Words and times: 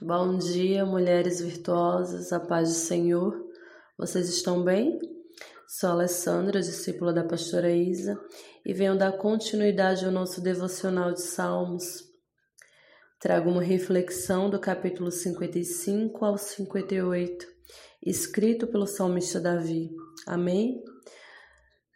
Bom 0.00 0.36
dia, 0.36 0.84
mulheres 0.84 1.40
virtuosas, 1.40 2.30
a 2.30 2.38
paz 2.38 2.68
do 2.68 2.74
Senhor. 2.74 3.42
Vocês 3.96 4.28
estão 4.28 4.62
bem? 4.62 5.00
Sou 5.66 5.88
Alessandra, 5.88 6.60
discípula 6.60 7.14
da 7.14 7.24
pastora 7.24 7.70
Isa, 7.70 8.20
e 8.62 8.74
venho 8.74 8.98
dar 8.98 9.12
continuidade 9.12 10.04
ao 10.04 10.12
nosso 10.12 10.42
devocional 10.42 11.14
de 11.14 11.22
Salmos. 11.22 12.04
Trago 13.18 13.48
uma 13.48 13.62
reflexão 13.62 14.50
do 14.50 14.60
capítulo 14.60 15.10
55 15.10 16.22
ao 16.26 16.36
58, 16.36 17.46
escrito 18.04 18.66
pelo 18.66 18.86
salmista 18.86 19.40
Davi. 19.40 19.88
Amém? 20.26 20.84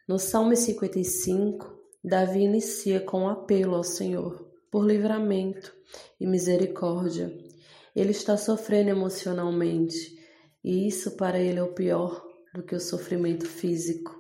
No 0.09 0.19
Salmo 0.19 0.57
55, 0.57 1.79
Davi 2.03 2.45
inicia 2.45 2.99
com 2.99 3.25
um 3.25 3.29
apelo 3.29 3.75
ao 3.75 3.85
Senhor 3.85 4.49
por 4.71 4.87
livramento 4.87 5.71
e 6.19 6.27
misericórdia 6.27 7.50
ele 7.95 8.11
está 8.11 8.37
sofrendo 8.37 8.91
emocionalmente, 8.91 10.19
e 10.63 10.87
isso 10.87 11.17
para 11.17 11.39
ele 11.39 11.59
é 11.59 11.63
o 11.63 11.75
pior 11.75 12.25
do 12.55 12.63
que 12.63 12.75
o 12.75 12.81
sofrimento 12.81 13.47
físico. 13.47 14.19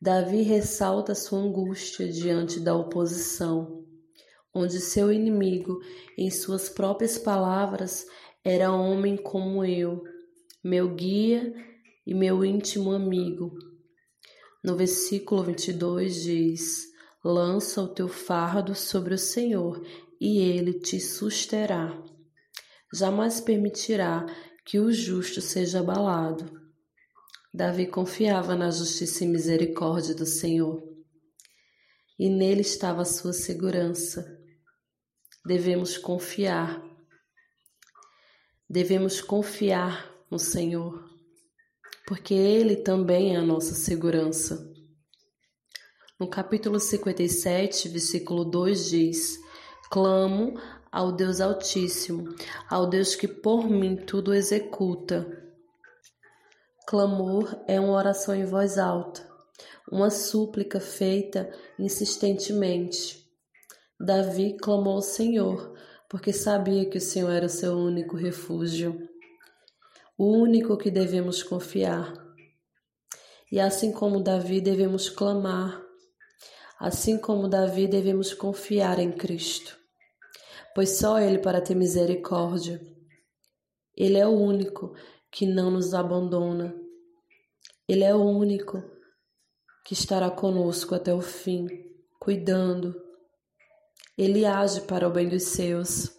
Davi 0.00 0.42
ressalta 0.42 1.14
sua 1.14 1.38
angústia 1.38 2.08
diante 2.08 2.58
da 2.58 2.74
oposição, 2.74 3.84
onde 4.52 4.80
seu 4.80 5.12
inimigo, 5.12 5.78
em 6.18 6.30
suas 6.30 6.68
próprias 6.68 7.16
palavras, 7.16 8.04
era 8.44 8.72
homem 8.72 9.16
como 9.16 9.64
eu, 9.64 10.02
meu 10.62 10.94
guia 10.94 11.54
e 12.06 12.12
meu 12.12 12.44
íntimo 12.44 12.92
amigo. 12.92 13.56
No 14.62 14.76
versículo 14.76 15.44
22 15.44 16.22
diz: 16.22 16.92
Lança 17.24 17.80
o 17.80 17.88
teu 17.88 18.08
fardo 18.08 18.74
sobre 18.74 19.14
o 19.14 19.18
Senhor, 19.18 19.80
e 20.20 20.40
ele 20.40 20.74
te 20.74 21.00
susterá 21.00 21.96
jamais 22.92 23.40
permitirá 23.40 24.26
que 24.64 24.78
o 24.78 24.92
justo 24.92 25.40
seja 25.40 25.80
abalado. 25.80 26.60
Davi 27.52 27.86
confiava 27.86 28.54
na 28.54 28.70
justiça 28.70 29.24
e 29.24 29.26
misericórdia 29.26 30.14
do 30.14 30.24
Senhor, 30.24 30.82
e 32.18 32.30
nele 32.30 32.60
estava 32.60 33.02
a 33.02 33.06
sua 33.06 33.32
segurança. 33.32 34.38
Devemos 35.44 35.98
confiar, 35.98 36.82
devemos 38.68 39.20
confiar 39.20 40.10
no 40.30 40.38
Senhor, 40.38 41.04
porque 42.06 42.32
Ele 42.32 42.76
também 42.76 43.34
é 43.34 43.38
a 43.38 43.42
nossa 43.42 43.74
segurança. 43.74 44.70
No 46.18 46.28
capítulo 46.28 46.78
57, 46.78 47.88
versículo 47.88 48.44
2 48.44 48.90
diz: 48.90 49.38
Clamo 49.90 50.54
ao 50.92 51.10
Deus 51.10 51.40
Altíssimo, 51.40 52.36
ao 52.68 52.86
Deus 52.86 53.14
que 53.14 53.26
por 53.26 53.68
mim 53.68 53.96
tudo 53.96 54.34
executa. 54.34 55.26
Clamor 56.86 57.56
é 57.66 57.80
uma 57.80 57.94
oração 57.94 58.34
em 58.34 58.44
voz 58.44 58.76
alta, 58.76 59.26
uma 59.90 60.10
súplica 60.10 60.78
feita 60.78 61.50
insistentemente. 61.78 63.26
Davi 63.98 64.58
clamou 64.60 64.96
ao 64.96 65.02
Senhor, 65.02 65.72
porque 66.10 66.30
sabia 66.30 66.84
que 66.84 66.98
o 66.98 67.00
Senhor 67.00 67.30
era 67.30 67.46
o 67.46 67.48
seu 67.48 67.72
único 67.72 68.14
refúgio, 68.14 69.08
o 70.18 70.36
único 70.36 70.76
que 70.76 70.90
devemos 70.90 71.42
confiar. 71.42 72.12
E 73.50 73.58
assim 73.58 73.92
como 73.92 74.22
Davi 74.22 74.60
devemos 74.60 75.08
clamar, 75.08 75.80
assim 76.78 77.16
como 77.16 77.48
Davi 77.48 77.86
devemos 77.86 78.34
confiar 78.34 78.98
em 78.98 79.10
Cristo 79.10 79.81
pois 80.74 80.98
só 80.98 81.18
Ele 81.18 81.38
para 81.38 81.60
ter 81.60 81.74
misericórdia. 81.74 82.80
Ele 83.96 84.18
é 84.18 84.26
o 84.26 84.30
único 84.30 84.94
que 85.30 85.46
não 85.46 85.70
nos 85.70 85.94
abandona. 85.94 86.74
Ele 87.88 88.04
é 88.04 88.14
o 88.14 88.22
único 88.22 88.82
que 89.84 89.94
estará 89.94 90.30
conosco 90.30 90.94
até 90.94 91.12
o 91.12 91.20
fim, 91.20 91.66
cuidando. 92.18 92.94
Ele 94.16 94.44
age 94.44 94.82
para 94.82 95.08
o 95.08 95.12
bem 95.12 95.28
dos 95.28 95.44
seus. 95.44 96.10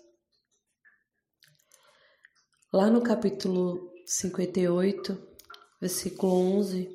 Lá 2.72 2.90
no 2.90 3.02
capítulo 3.02 3.92
58, 4.06 5.18
versículo 5.80 6.34
11, 6.34 6.90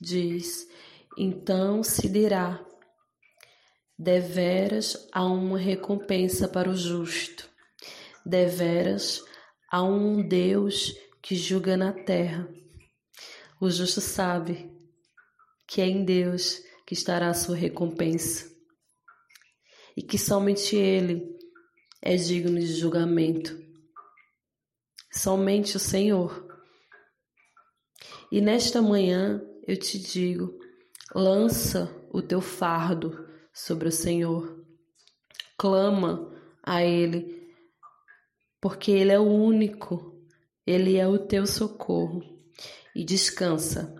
diz: 0.00 0.68
Então 1.16 1.82
se 1.82 2.08
dirá: 2.08 2.64
Deveras 3.98 5.08
há 5.12 5.24
uma 5.24 5.58
recompensa 5.58 6.46
para 6.46 6.70
o 6.70 6.76
justo. 6.76 7.50
Deveras 8.24 9.20
há 9.68 9.82
um 9.82 10.22
Deus 10.22 10.94
que 11.20 11.34
julga 11.34 11.76
na 11.76 11.92
terra. 11.92 12.48
O 13.60 13.68
justo 13.68 14.00
sabe 14.00 14.70
que 15.66 15.80
é 15.80 15.86
em 15.86 16.04
Deus 16.04 16.62
que 16.86 16.94
estará 16.94 17.28
a 17.28 17.34
sua 17.34 17.56
recompensa 17.56 18.48
e 19.96 20.02
que 20.02 20.16
somente 20.16 20.76
Ele 20.76 21.36
é 22.00 22.14
digno 22.14 22.60
de 22.60 22.72
julgamento. 22.72 23.58
Somente 25.12 25.76
o 25.76 25.80
Senhor. 25.80 26.46
E 28.30 28.40
nesta 28.40 28.80
manhã 28.80 29.42
eu 29.66 29.76
te 29.76 29.98
digo: 29.98 30.56
lança 31.12 31.92
o 32.12 32.22
teu 32.22 32.40
fardo 32.40 33.27
sobre 33.58 33.88
o 33.88 33.92
Senhor. 33.92 34.64
Clama 35.58 36.32
a 36.62 36.84
Ele, 36.84 37.52
porque 38.60 38.92
Ele 38.92 39.10
é 39.10 39.18
o 39.18 39.26
único, 39.26 40.16
Ele 40.64 40.96
é 40.96 41.08
o 41.08 41.18
teu 41.18 41.44
socorro. 41.44 42.22
E 42.94 43.04
descansa, 43.04 43.94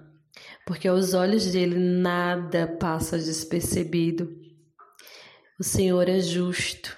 porque 0.67 0.89
aos 0.89 1.13
olhos 1.15 1.53
dele 1.53 1.77
nada 1.79 2.67
passa 2.67 3.19
despercebido. 3.19 4.29
O 5.59 5.65
Senhor 5.65 6.09
é 6.09 6.21
justo 6.21 6.97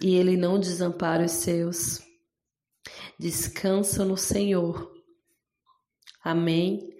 e 0.00 0.14
ele 0.14 0.36
não 0.36 0.58
desampara 0.58 1.24
os 1.24 1.32
seus. 1.32 2.00
Descansa 3.18 4.04
no 4.04 4.16
Senhor. 4.16 4.90
Amém. 6.22 6.96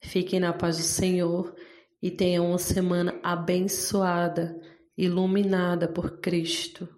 Fiquem 0.00 0.40
na 0.40 0.52
paz 0.52 0.78
do 0.78 0.82
Senhor 0.82 1.54
e 2.02 2.10
tenha 2.10 2.42
uma 2.42 2.58
semana 2.58 3.18
abençoada, 3.22 4.60
iluminada 4.96 5.88
por 5.88 6.20
Cristo. 6.20 6.95